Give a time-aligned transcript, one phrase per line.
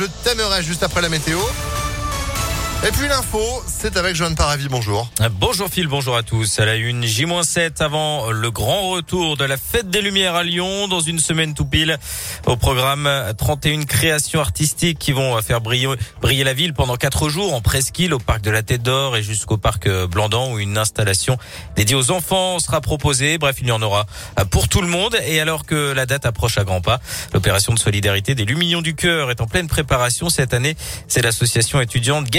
[0.00, 1.40] Le thème juste après la météo.
[2.86, 5.10] Et puis l'info, c'est avec Joanne Paravi, bonjour.
[5.32, 6.60] Bonjour Phil, bonjour à tous.
[6.60, 10.86] À la une, J-7 avant le grand retour de la Fête des Lumières à Lyon
[10.86, 11.98] dans une semaine tout pile.
[12.46, 15.88] Au programme, 31 créations artistiques qui vont faire briller,
[16.22, 19.24] briller la ville pendant quatre jours en presqu'île au parc de la Tête d'Or et
[19.24, 21.36] jusqu'au parc Blandan où une installation
[21.74, 23.38] dédiée aux enfants sera proposée.
[23.38, 24.06] Bref, il y en aura
[24.52, 25.18] pour tout le monde.
[25.26, 27.00] Et alors que la date approche à grands pas,
[27.34, 30.76] l'opération de solidarité des Luminions du Cœur est en pleine préparation cette année.
[31.08, 32.30] C'est l'association étudiante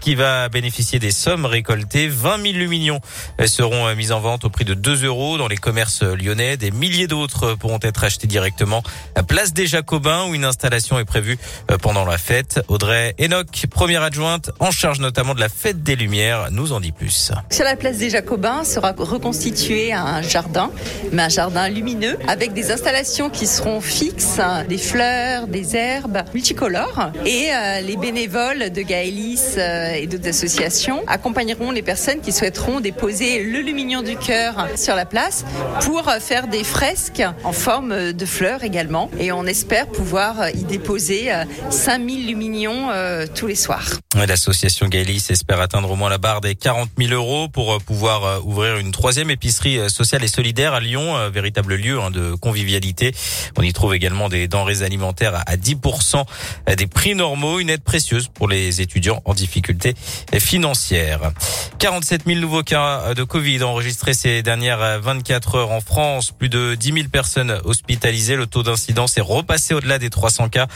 [0.00, 2.08] Qui va bénéficier des sommes récoltées.
[2.08, 3.00] 20 000 luminions
[3.46, 6.56] seront euh, mises en vente au prix de 2 euros dans les commerces lyonnais.
[6.56, 8.82] Des milliers d'autres pourront être achetés directement
[9.14, 11.38] à Place des Jacobins où une installation est prévue
[11.70, 12.60] euh, pendant la fête.
[12.68, 16.92] Audrey Enoch, première adjointe en charge notamment de la fête des Lumières, nous en dit
[16.92, 17.32] plus.
[17.50, 20.70] Sur la Place des Jacobins sera reconstitué un jardin,
[21.12, 27.10] mais un jardin lumineux avec des installations qui seront fixes, des fleurs, des herbes multicolores
[27.24, 32.80] et euh, les bénévoles de Gaëlis euh, et d'autres associations accompagneront les personnes qui souhaiteront
[32.80, 35.44] déposer le lumignon du cœur sur la place
[35.82, 39.10] pour faire des fresques en forme de fleurs également.
[39.18, 41.30] Et on espère pouvoir y déposer
[41.70, 43.88] 5000 euh, luminions euh, tous les soirs.
[44.14, 48.78] L'association Gaëlis espère atteindre au moins la barre des 40 000 euros pour pouvoir ouvrir
[48.78, 53.14] une troisième épicerie sociale et solidaire à Lyon, véritable lieu hein, de convivialité.
[53.56, 56.24] On y trouve également des denrées alimentaires à 10%
[56.76, 59.94] des prix normaux, une aide précieuse pour les étudiants en difficulté difficultés
[60.38, 61.32] financières.
[61.78, 66.32] 47 000 nouveaux cas de Covid enregistrés ces dernières 24 heures en France.
[66.32, 68.36] Plus de 10 000 personnes hospitalisées.
[68.36, 70.66] Le taux d'incidence est repassé au-delà des 300 cas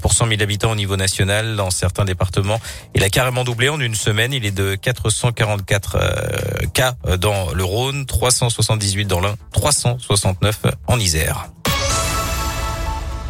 [0.00, 1.56] pour 100 000 habitants au niveau national.
[1.56, 2.60] Dans certains départements,
[2.94, 4.32] il a carrément doublé en une semaine.
[4.32, 11.51] Il est de 444 euh, cas dans le Rhône, 378 dans l'Ain, 369 en Isère.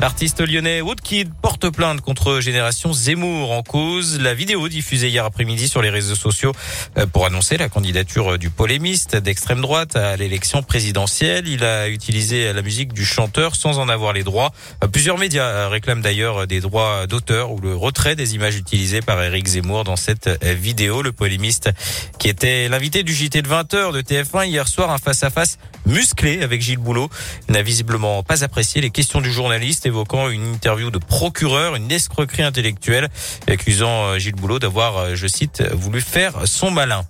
[0.03, 5.69] L'artiste lyonnais Woodkid porte plainte contre Génération Zemmour en cause la vidéo diffusée hier après-midi
[5.69, 6.50] sur les réseaux sociaux
[6.98, 11.47] euh, pour annoncer la candidature du polémiste d'extrême droite à l'élection présidentielle.
[11.47, 14.50] Il a utilisé la musique du chanteur sans en avoir les droits.
[14.82, 19.22] Euh, plusieurs médias réclament d'ailleurs des droits d'auteur ou le retrait des images utilisées par
[19.22, 21.03] Eric Zemmour dans cette vidéo.
[21.03, 21.71] Le polémiste
[22.19, 26.62] qui était l'invité du JT de 20h de TF1 hier soir, un face-à-face musclé avec
[26.62, 27.10] Gilles Boulot,
[27.48, 32.43] n'a visiblement pas apprécié les questions du journaliste évoquant une interview de procureur, une escroquerie
[32.43, 33.09] intellectuelle,
[33.48, 37.04] accusant euh, Gilles Boulot d'avoir, euh, je cite, voulu faire son malin.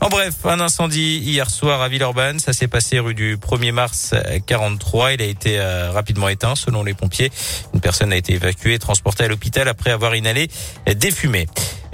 [0.00, 2.38] En bref, un incendie hier soir à Villeurbanne.
[2.38, 4.14] Ça s'est passé rue du 1er mars
[4.46, 5.14] 43.
[5.14, 7.32] Il a été euh, rapidement éteint selon les pompiers.
[7.74, 10.48] Une personne a été évacuée et transportée à l'hôpital après avoir inhalé
[10.86, 11.48] des fumées.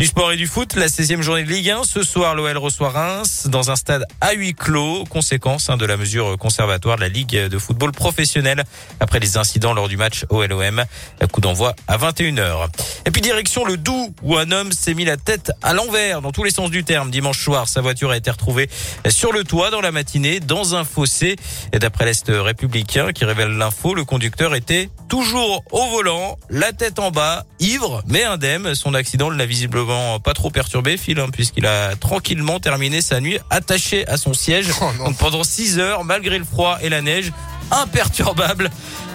[0.04, 1.84] Du sport et du foot, la 16e journée de Ligue 1.
[1.84, 5.96] Ce soir, l'OL reçoit Reims dans un stade à huis clos, conséquence hein, de la
[5.96, 8.64] mesure conservatoire de la Ligue de football professionnel
[9.00, 10.84] après les incidents lors du match OLOM.
[11.32, 12.68] Coup d'envoi à 21h.
[13.06, 16.32] Et puis direction le Doubs où un homme s'est mis la tête à l'envers dans
[16.32, 17.66] tous les sens du terme dimanche soir.
[17.66, 18.68] Sa voiture a été retrouvée
[19.08, 21.36] sur le toit dans la matinée dans un fossé.
[21.72, 26.98] Et d'après l'Est républicain qui révèle l'info, le conducteur était toujours au volant, la tête
[26.98, 28.74] en bas, ivre mais indemne.
[28.74, 33.38] Son accident l'a visiblement pas trop perturbé, Phil, hein, puisqu'il a tranquillement terminé sa nuit
[33.50, 37.32] attaché à son siège oh pendant 6 heures malgré le froid et la neige.
[37.70, 38.70] Imperturbable.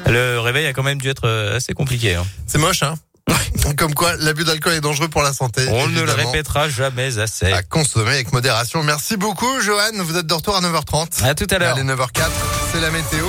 [0.08, 2.16] Le réveil a quand même dû être euh, assez compliqué.
[2.16, 2.26] Hein.
[2.48, 2.96] C'est moche, hein
[3.78, 5.68] Comme quoi, l'abus d'alcool est dangereux pour la santé.
[5.70, 7.52] On ne le répétera jamais assez.
[7.52, 8.84] À consommer avec modération.
[8.84, 9.92] Merci beaucoup, Johan.
[10.00, 11.24] Vous êtes de retour à 9h30.
[11.24, 11.78] À tout à l'heure.
[11.78, 12.30] Allez, 9h04,
[12.72, 13.26] c'est la météo.